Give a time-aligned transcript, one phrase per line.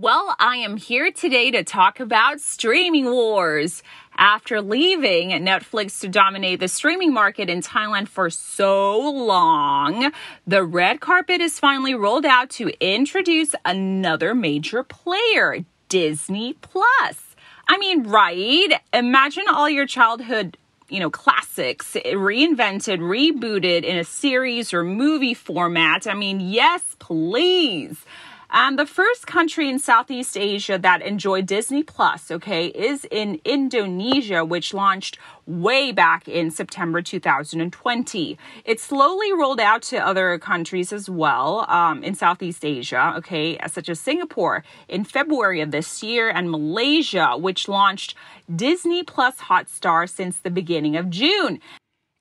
[0.00, 3.82] Well, I am here today to talk about streaming wars.
[4.16, 10.10] After leaving Netflix to dominate the streaming market in Thailand for so long,
[10.46, 17.36] the red carpet is finally rolled out to introduce another major player, Disney Plus.
[17.68, 18.72] I mean, right?
[18.94, 20.56] Imagine all your childhood
[20.88, 26.06] you know, classics reinvented, rebooted in a series or movie format.
[26.06, 28.04] I mean, yes, please.
[28.52, 34.44] Um, the first country in Southeast Asia that enjoyed Disney Plus, okay, is in Indonesia,
[34.44, 38.36] which launched way back in September 2020.
[38.64, 43.88] It slowly rolled out to other countries as well um, in Southeast Asia, okay, such
[43.88, 48.16] as Singapore in February of this year and Malaysia, which launched
[48.54, 51.60] Disney Plus Hotstar since the beginning of June.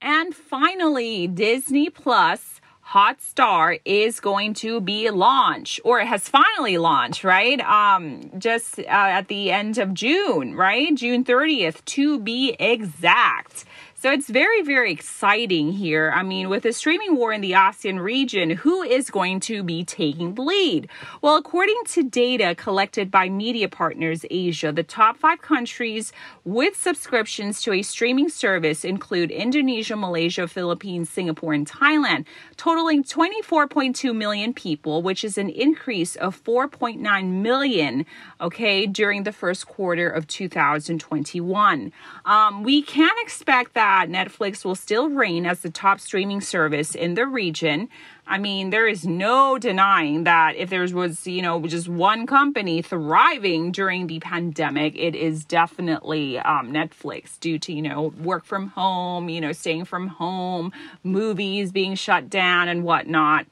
[0.01, 2.58] And finally, Disney Plus
[2.91, 7.61] Hotstar is going to be launched or it has finally launched, right?
[7.61, 10.95] Um, just uh, at the end of June, right?
[10.95, 13.65] June 30th to be exact.
[14.01, 16.13] So it's very, very exciting here.
[16.15, 19.83] I mean, with the streaming war in the ASEAN region, who is going to be
[19.83, 20.87] taking the lead?
[21.21, 26.13] Well, according to data collected by Media Partners Asia, the top five countries
[26.45, 32.23] with subscriptions to a streaming service include Indonesia, Malaysia, Philippines, Singapore, and Thailand,
[32.55, 38.05] totaling 24.2 million people, which is an increase of 4.9 million,
[38.39, 41.91] okay, during the first quarter of 2021.
[42.23, 47.15] Um, we can expect that Netflix will still reign as the top streaming service in
[47.15, 47.89] the region.
[48.27, 52.81] I mean, there is no denying that if there was, you know, just one company
[52.81, 58.67] thriving during the pandemic, it is definitely um, Netflix due to, you know, work from
[58.67, 60.71] home, you know, staying from home,
[61.03, 63.47] movies being shut down and whatnot.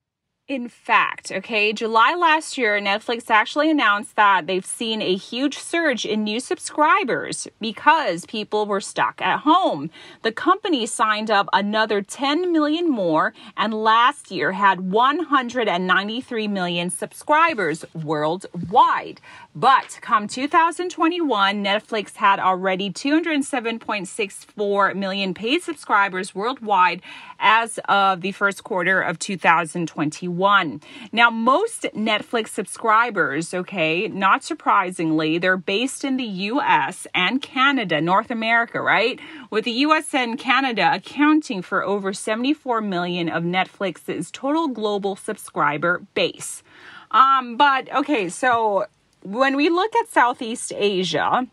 [0.48, 6.06] In fact, okay, July last year, Netflix actually announced that they've seen a huge surge
[6.06, 9.90] in new subscribers because people were stuck at home.
[10.22, 17.84] The company signed up another 10 million more and last year had 193 million subscribers
[17.94, 19.20] worldwide.
[19.60, 27.02] But come 2021, Netflix had already 207.64 million paid subscribers worldwide
[27.40, 30.80] as of the first quarter of 2021.
[31.12, 38.30] Now, most Netflix subscribers, okay, not surprisingly, they're based in the US and Canada, North
[38.30, 39.20] America, right?
[39.50, 46.04] With the US and Canada accounting for over 74 million of Netflix's total global subscriber
[46.14, 46.62] base.
[47.10, 48.86] Um, but okay, so
[49.24, 51.48] when we look at Southeast Asia,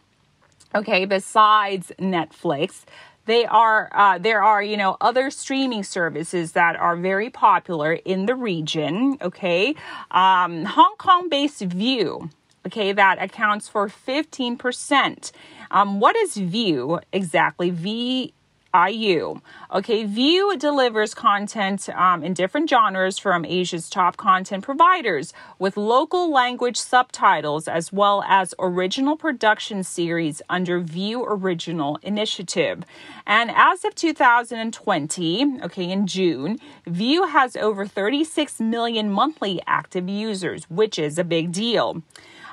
[0.75, 2.85] okay, besides Netflix,
[3.27, 8.27] they are uh, there are you know other streaming services that are very popular in
[8.27, 9.19] the region.
[9.23, 9.75] Okay,
[10.11, 12.31] um, Hong Kong-based Viu
[12.67, 15.33] Okay, that accounts for fifteen percent.
[15.71, 17.71] Um, what is Viu exactly?
[17.71, 18.33] V
[18.75, 19.41] IU.
[19.73, 26.33] Okay, Viu delivers content um, in different genres from Asia's top content providers with local
[26.33, 32.85] language subtitles as well as original production series under Viu Original Initiative.
[33.27, 40.65] And as of 2020, okay, in June, Viu has over 36 million monthly active users,
[40.69, 42.03] which is a big deal.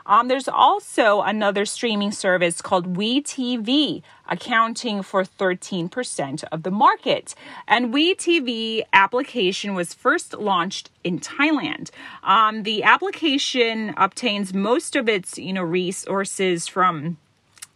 [0.06, 7.36] Um, there's also another streaming service called WeTV, accounting for 13% of the market.
[7.68, 11.92] And WeTV application was first launched in Thailand.
[12.24, 17.18] Um, the application obtains most of its, you know, resources from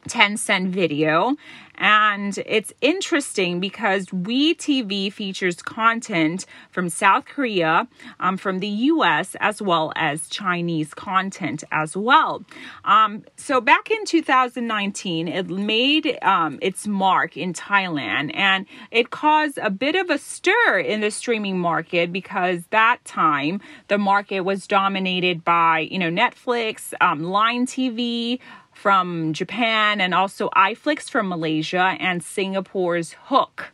[0.08, 1.36] Tencent Video.
[1.78, 7.88] And it's interesting because WeTV features content from South Korea,
[8.20, 12.44] um, from the US, as well as Chinese content as well.
[12.86, 19.58] Um, so back in 2019, it made um, its mark in Thailand and it caused
[19.58, 23.60] a bit of a stir in the streaming market because that time
[23.90, 28.40] the market was dominated by, you know, Netflix, um, Line TV,
[28.76, 33.72] from Japan and also iFlix from Malaysia and Singapore's HOOQ.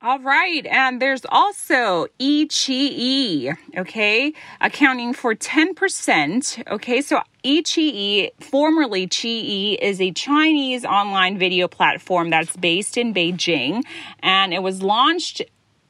[0.00, 6.70] All right, and there's also iQIYI, okay, accounting for 10%.
[6.70, 13.82] Okay, so iQIYI, formerly Qiyi, is a Chinese online video platform that's based in Beijing,
[14.20, 15.42] and it was launched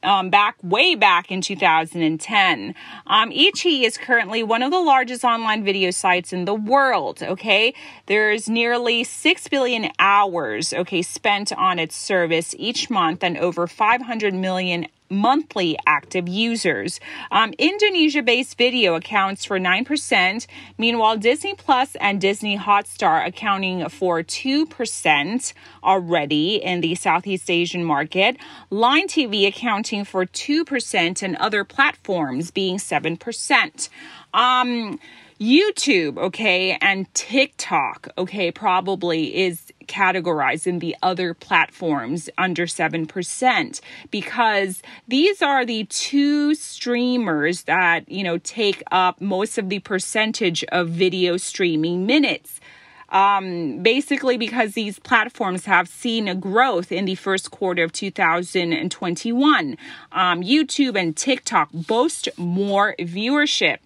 [0.03, 2.75] um, back way back in 2010.
[3.07, 7.21] Um, iQIYI is currently one of the largest online video sites in the world.
[7.21, 7.73] Okay,
[8.05, 14.33] there's nearly six billion hours okay spent on its service each month, and over 500
[14.33, 16.99] million monthly active users.
[17.31, 20.47] Um, Indonesia based Vidio accounts for 9%.
[20.77, 25.53] Meanwhile, Disney Plus and Disney Hotstar accounting for 2%
[25.83, 28.37] already in the Southeast Asian market.
[28.69, 33.89] Line TV accounting for 2%, and other platforms being 7%.
[34.33, 34.99] Um,
[35.39, 43.81] YouTube, okay, and TikTok, okay, probably is categorized in the other platforms under 7%
[44.11, 50.63] because these are the two streamers that, you know, take up most of the percentage
[50.65, 52.61] of video streaming minutes.
[53.11, 59.77] Um, basically because these platforms have seen a growth in the first quarter of 2021.
[60.11, 63.79] Um, YouTube and TikTok boast more viewership.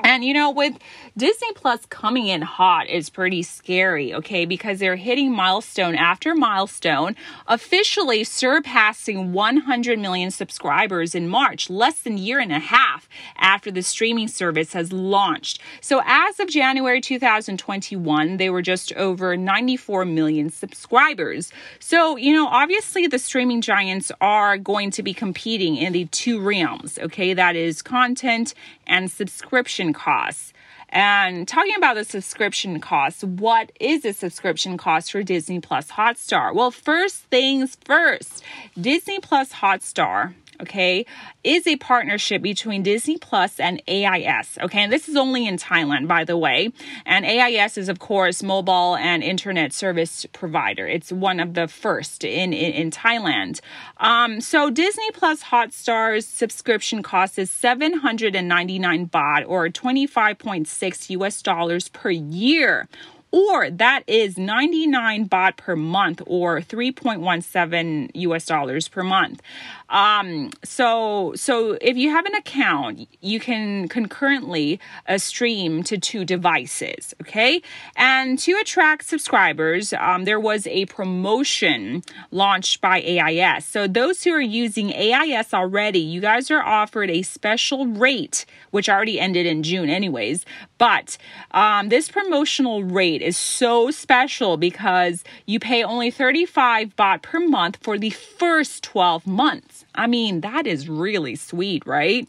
[0.00, 0.76] And you know, with
[1.16, 4.44] Disney Plus coming in hot is pretty scary, okay?
[4.44, 7.14] Because they're hitting milestone after milestone,
[7.46, 13.70] officially surpassing 100 million subscribers in March, less than a year and a half after
[13.70, 15.60] the streaming service has launched.
[15.80, 21.52] So as of January 2021, they were just over 94 million subscribers.
[21.78, 26.40] So, you know, obviously the streaming giants are going to be competing in the two
[26.40, 27.32] realms, okay?
[27.32, 28.54] That is content
[28.86, 30.52] and subscription costs.
[30.88, 36.54] And talking about the subscription costs, what is a subscription cost for Disney Plus Hotstar?
[36.54, 38.44] Well, first things first,
[38.80, 41.06] Disney Plus Hotstar okay,
[41.42, 44.58] is a partnership between Disney Plus and AIS.
[44.60, 46.72] Okay, and this is only in Thailand, by the way.
[47.06, 50.86] And AIS is, of course, mobile and internet service provider.
[50.86, 53.60] It's one of the first in in, in Thailand.
[53.98, 62.10] Um, so Disney Plus Hotstar's subscription cost is 799 baht or 25.6 US dollars per
[62.10, 62.88] year
[63.34, 69.42] or that is 99 baht per month or 3.17 US dollars per month.
[69.88, 74.78] Um, so so if you have an account, you can concurrently
[75.08, 77.12] uh, stream to two devices.
[77.22, 77.60] Okay,
[77.96, 83.66] and to attract subscribers, um, there was a promotion launched by AIS.
[83.66, 88.88] So those who are using AIS already, you guys are offered a special rate, which
[88.88, 90.44] already ended in June, anyways.
[90.84, 91.16] But
[91.52, 97.78] um, this promotional rate is so special because you pay only 35 baht per month
[97.80, 99.86] for the first 12 months.
[99.94, 102.28] I mean, that is really sweet, right?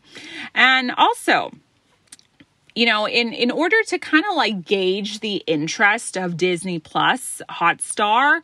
[0.53, 1.51] And also,
[2.75, 7.41] you know, in in order to kind of like gauge the interest of Disney Plus
[7.49, 8.39] Hotstar,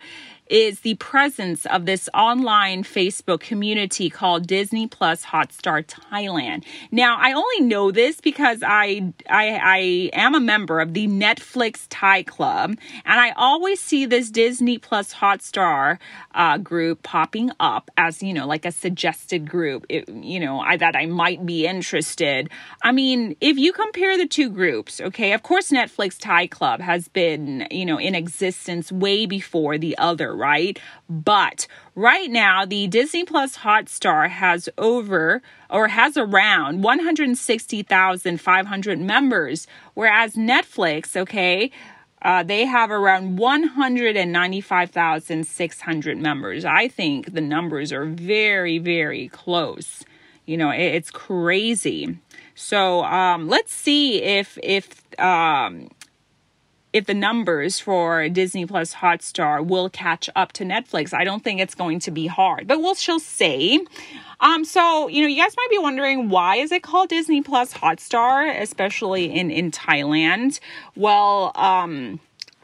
[0.52, 6.66] is the presence of this online Facebook community called Disney Plus Hotstar Thailand.
[6.92, 9.78] Now, I only know this because I, I, I
[10.12, 12.72] am a member of the Netflix Thai Club,
[13.06, 15.98] and I always see this Disney Plus Hotstar
[16.36, 19.86] uh, group popping up as you know, like a suggested group.
[19.88, 22.50] It, you know, I, that I might be interested.
[22.84, 27.08] I mean, if you compare the two groups, okay, of course, Netflix Thai Club has
[27.08, 30.78] been you know in existence way before the other right?
[31.08, 40.34] But right now, the Disney Plus Hotstar has over or has around 160,500 members, whereas
[40.34, 41.72] Netflix, okay,
[42.24, 46.66] uh, they have around 195,600 members.
[46.66, 50.04] I think the numbers are very, very close.
[50.46, 52.18] You know, it, it's crazy.
[52.56, 55.90] So um, let's see if if um,
[56.94, 61.14] if the numbers for Disney Plus Hotstar will catch up to Netflix.
[61.14, 63.80] I don't think it's going to be hard, but we'll she'll say.
[64.40, 67.74] Um, so you know, you guys might be wondering why is it called Disney Plus
[67.74, 70.60] Hotstar, especially in in Thailand.
[70.96, 72.20] Well, um,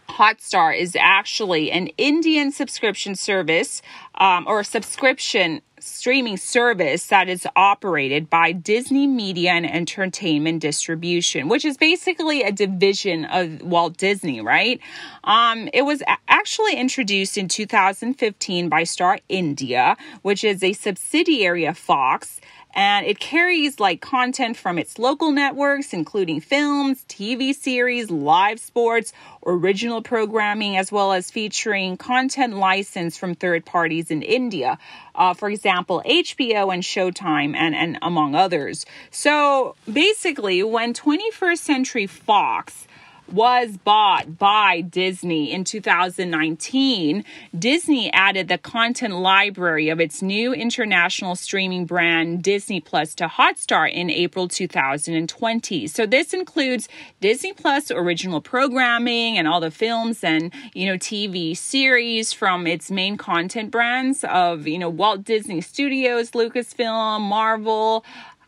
[0.09, 3.81] Hotstar is actually an Indian subscription service
[4.15, 11.49] um, or a subscription streaming service that is operated by Disney Media and Entertainment Distribution,
[11.49, 14.79] which is basically a division of Walt Disney, right?
[15.23, 21.77] Um, it was actually introduced in 2015 by Star India, which is a subsidiary of
[21.77, 22.41] Fox
[22.77, 29.13] and it carries like content from its local networks, including films, TV series, live sports,
[29.43, 34.77] original programming, as well as featuring content licensed from third parties in India.
[35.15, 38.85] Uh, for example, HBO and Showtime, and, and among others.
[39.09, 42.86] So basically, when 21st Century Fox
[43.31, 47.23] was bought by Disney in 2019,
[47.57, 53.91] Disney added the content library of its new international streaming brand Disney Plus to Hotstar
[53.91, 55.87] in April 2020.
[55.87, 56.87] So this includes
[57.19, 62.89] Disney Plus original programming and all the films and, you know, TV series from its
[62.89, 68.05] main content brands of, you know, Walt Disney Studios, Lucasfilm, Marvel,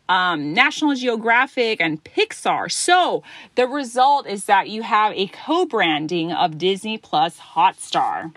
[0.09, 2.69] um, National Geographic, and Pixar.
[2.69, 3.23] So
[3.55, 8.33] the result is that you have a co branding of Disney Plus Hotstar.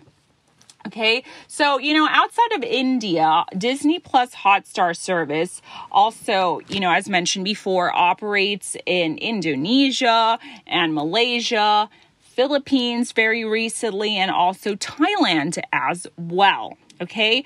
[0.87, 5.63] Okay, so you know, outside of India, Disney Plus Hotstar service
[5.93, 11.89] also, you know, as mentioned before, operates in Indonesia and Malaysia,
[12.21, 16.77] Philippines very recently, and also Thailand as well.
[17.01, 17.45] Okay,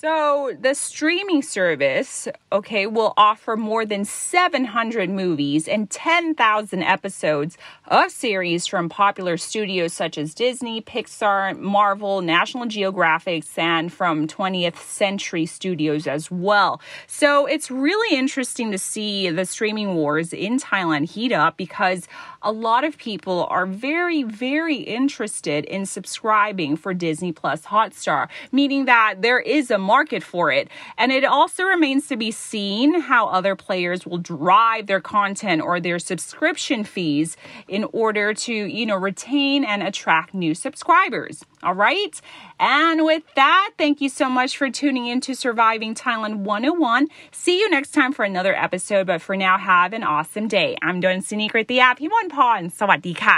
[0.00, 8.10] so, the streaming service, okay, will offer more than 700 movies and 10,000 episodes of
[8.10, 15.46] series from popular studios such as Disney, Pixar, Marvel, National Geographic, and from 20th Century
[15.46, 16.80] Studios as well.
[17.06, 22.06] So, it's really interesting to see the streaming wars in Thailand heat up because
[22.42, 28.84] a lot of people are very, very interested in subscribing for Disney Plus Hotstar, meaning
[28.84, 30.68] that there is a market for it.
[30.96, 35.80] And it also remains to be seen how other players will drive their content or
[35.80, 37.36] their subscription fees
[37.77, 41.43] in order to, you know, retain and attract new subscribers.
[41.61, 42.19] All right.
[42.59, 47.07] And with that, thank you so much for tuning in to Surviving Thailand 101.
[47.31, 49.07] See you next time for another episode.
[49.07, 50.75] But for now, have an awesome day.
[50.81, 51.97] I'm Don Sinikrit the app.
[51.99, 53.37] พี่มนพรสวัสดีค่ะ